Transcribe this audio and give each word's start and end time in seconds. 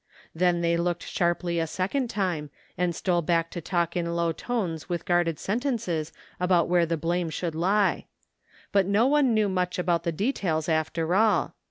Then 0.33 0.61
they 0.61 0.77
looked 0.77 1.03
sharply 1.03 1.59
a 1.59 1.67
second 1.67 2.09
time 2.09 2.49
and 2.75 2.95
stole 2.95 3.21
back 3.21 3.51
to 3.51 3.61
talk 3.61 3.95
in 3.95 4.15
low 4.15 4.31
tones 4.31 4.89
with 4.89 5.05
guarded 5.05 5.37
sentences 5.37 6.11
about 6.39 6.67
where 6.67 6.87
the 6.87 6.97
blame 6.97 7.29
should 7.29 7.53
lie. 7.53 8.07
But 8.71 8.87
no 8.87 9.05
one 9.05 9.35
knew 9.35 9.47
much 9.47 9.77
about 9.77 10.01
the 10.01 10.11
details, 10.11 10.67
after 10.67 11.13
all. 11.13 11.53